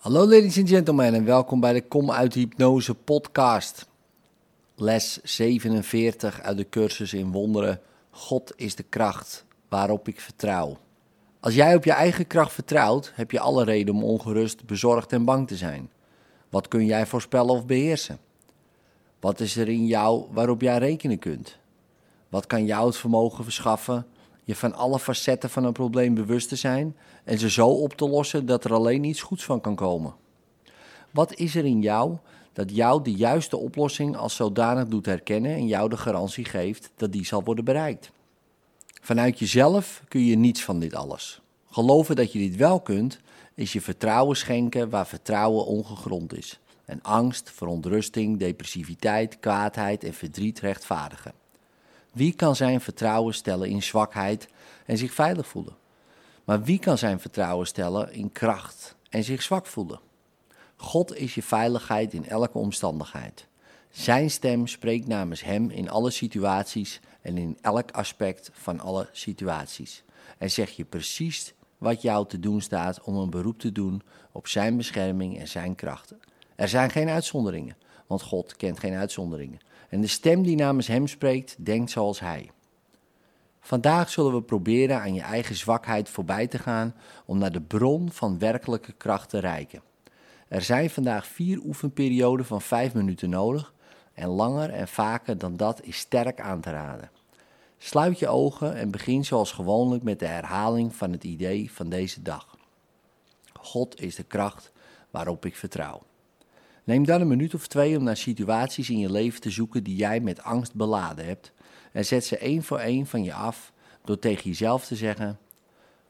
[0.00, 3.88] Hallo ladies and gentlemen en welkom bij de Kom uit Hypnose podcast.
[4.76, 7.80] Les 47 uit de cursus in wonderen.
[8.10, 10.78] God is de kracht waarop ik vertrouw.
[11.40, 15.24] Als jij op je eigen kracht vertrouwt, heb je alle reden om ongerust, bezorgd en
[15.24, 15.90] bang te zijn.
[16.48, 18.18] Wat kun jij voorspellen of beheersen?
[19.18, 21.58] Wat is er in jou waarop jij rekenen kunt?
[22.28, 24.06] Wat kan jou het vermogen verschaffen
[24.50, 28.08] je van alle facetten van een probleem bewust te zijn en ze zo op te
[28.08, 30.14] lossen dat er alleen iets goeds van kan komen?
[31.10, 32.16] Wat is er in jou
[32.52, 37.12] dat jou de juiste oplossing als zodanig doet herkennen en jou de garantie geeft dat
[37.12, 38.10] die zal worden bereikt?
[39.00, 41.40] Vanuit jezelf kun je niets van dit alles.
[41.70, 43.20] Geloven dat je dit wel kunt,
[43.54, 46.60] is je vertrouwen schenken waar vertrouwen ongegrond is.
[46.84, 51.39] En angst, verontrusting, depressiviteit, kwaadheid en verdriet rechtvaardigen.
[52.12, 54.48] Wie kan zijn vertrouwen stellen in zwakheid
[54.86, 55.76] en zich veilig voelen?
[56.44, 60.00] Maar wie kan zijn vertrouwen stellen in kracht en zich zwak voelen?
[60.76, 63.46] God is je veiligheid in elke omstandigheid.
[63.90, 70.02] Zijn stem spreekt namens Hem in alle situaties en in elk aspect van alle situaties.
[70.38, 74.48] En zeg je precies wat jou te doen staat om een beroep te doen op
[74.48, 76.20] Zijn bescherming en Zijn krachten.
[76.54, 77.76] Er zijn geen uitzonderingen,
[78.10, 79.58] want God kent geen uitzonderingen.
[79.88, 82.50] En de stem die namens Hem spreekt, denkt zoals Hij.
[83.60, 86.94] Vandaag zullen we proberen aan je eigen zwakheid voorbij te gaan
[87.24, 89.82] om naar de bron van werkelijke kracht te reiken.
[90.48, 93.74] Er zijn vandaag vier oefenperioden van vijf minuten nodig
[94.14, 97.10] en langer en vaker dan dat is sterk aan te raden.
[97.78, 102.22] Sluit je ogen en begin zoals gewoonlijk met de herhaling van het idee van deze
[102.22, 102.56] dag.
[103.52, 104.72] God is de kracht
[105.10, 106.02] waarop ik vertrouw.
[106.84, 109.96] Neem dan een minuut of twee om naar situaties in je leven te zoeken die
[109.96, 111.52] jij met angst beladen hebt
[111.92, 113.72] en zet ze één voor één van je af
[114.04, 115.38] door tegen jezelf te zeggen: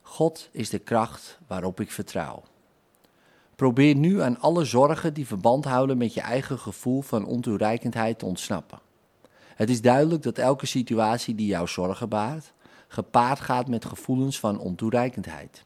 [0.01, 2.43] God is de kracht waarop ik vertrouw.
[3.55, 8.25] Probeer nu aan alle zorgen die verband houden met je eigen gevoel van ontoereikendheid te
[8.25, 8.79] ontsnappen.
[9.55, 12.53] Het is duidelijk dat elke situatie die jou zorgen baart,
[12.87, 15.63] gepaard gaat met gevoelens van ontoereikendheid.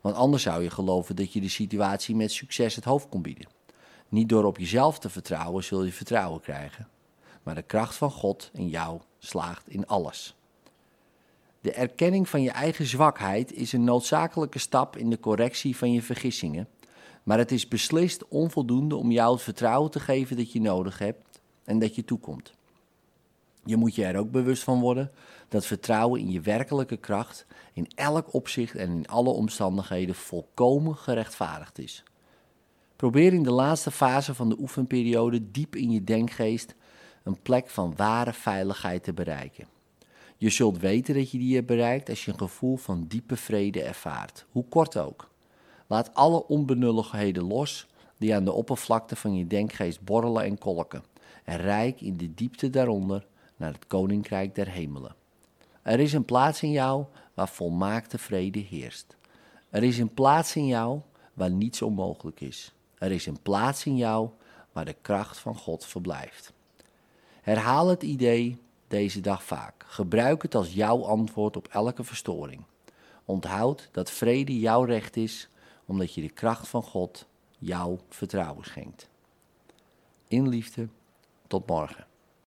[0.00, 3.46] Want anders zou je geloven dat je de situatie met succes het hoofd kon bieden.
[4.10, 6.88] Niet door op jezelf te vertrouwen zul je vertrouwen krijgen,
[7.42, 10.36] maar de kracht van God in jou slaagt in alles.
[11.60, 16.02] De erkenning van je eigen zwakheid is een noodzakelijke stap in de correctie van je
[16.02, 16.68] vergissingen,
[17.22, 21.40] maar het is beslist onvoldoende om jou het vertrouwen te geven dat je nodig hebt
[21.64, 22.52] en dat je toekomt.
[23.64, 25.10] Je moet je er ook bewust van worden
[25.48, 31.78] dat vertrouwen in je werkelijke kracht in elk opzicht en in alle omstandigheden volkomen gerechtvaardigd
[31.78, 32.04] is.
[33.00, 36.74] Probeer in de laatste fase van de oefenperiode diep in je denkgeest
[37.22, 39.66] een plek van ware veiligheid te bereiken.
[40.36, 43.82] Je zult weten dat je die hebt bereikt als je een gevoel van diepe vrede
[43.82, 45.30] ervaart, hoe kort ook.
[45.86, 47.86] Laat alle onbenulligheden los
[48.18, 51.04] die aan de oppervlakte van je denkgeest borrelen en kolken,
[51.44, 55.14] en rijk in de diepte daaronder naar het koninkrijk der hemelen.
[55.82, 59.16] Er is een plaats in jou waar volmaakte vrede heerst.
[59.70, 61.00] Er is een plaats in jou
[61.34, 62.74] waar niets onmogelijk is.
[63.00, 64.28] Er is een plaats in jou
[64.72, 66.52] waar de kracht van God verblijft.
[67.40, 69.84] Herhaal het idee deze dag vaak.
[69.86, 72.62] Gebruik het als jouw antwoord op elke verstoring.
[73.24, 75.48] Onthoud dat vrede jouw recht is,
[75.86, 77.26] omdat je de kracht van God
[77.58, 79.08] jouw vertrouwen schenkt.
[80.28, 80.88] In liefde,
[81.46, 82.06] tot morgen.